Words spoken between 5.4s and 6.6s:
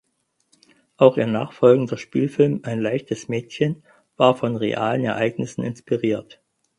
inspiriert.